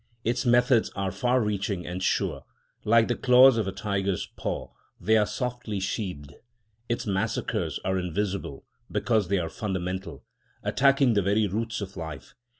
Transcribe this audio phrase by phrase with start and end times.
[0.23, 2.43] Its methods are far reaching and sure.
[2.83, 6.33] Like the claws of a tiger's paw, they are softly sheathed.
[6.89, 10.25] Its massacres are invisible, because they are fundamental,
[10.63, 12.33] attacking the very roots of life.